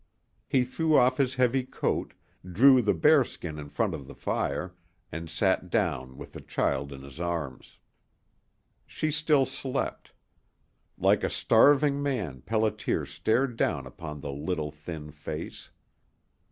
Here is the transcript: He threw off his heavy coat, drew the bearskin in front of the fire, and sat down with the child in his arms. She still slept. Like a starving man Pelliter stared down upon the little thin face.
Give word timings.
He 0.47 0.63
threw 0.63 0.97
off 0.97 1.17
his 1.17 1.35
heavy 1.35 1.61
coat, 1.63 2.15
drew 2.43 2.81
the 2.81 2.95
bearskin 2.95 3.59
in 3.59 3.69
front 3.69 3.93
of 3.93 4.07
the 4.07 4.15
fire, 4.15 4.73
and 5.11 5.29
sat 5.29 5.69
down 5.69 6.17
with 6.17 6.33
the 6.33 6.41
child 6.41 6.91
in 6.91 7.03
his 7.03 7.19
arms. 7.19 7.77
She 8.87 9.11
still 9.11 9.45
slept. 9.45 10.11
Like 10.97 11.23
a 11.23 11.29
starving 11.29 12.01
man 12.01 12.41
Pelliter 12.41 13.05
stared 13.05 13.55
down 13.57 13.85
upon 13.85 14.21
the 14.21 14.31
little 14.33 14.71
thin 14.71 15.11
face. 15.11 15.69